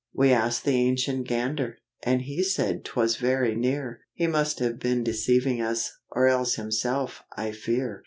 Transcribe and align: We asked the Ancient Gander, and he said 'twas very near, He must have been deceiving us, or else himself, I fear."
We 0.15 0.31
asked 0.31 0.63
the 0.65 0.77
Ancient 0.77 1.27
Gander, 1.27 1.77
and 2.01 2.23
he 2.23 2.41
said 2.41 2.83
'twas 2.83 3.17
very 3.17 3.53
near, 3.53 4.01
He 4.13 4.25
must 4.25 4.57
have 4.57 4.79
been 4.79 5.03
deceiving 5.03 5.61
us, 5.61 5.91
or 6.09 6.25
else 6.27 6.55
himself, 6.55 7.21
I 7.37 7.51
fear." 7.51 7.99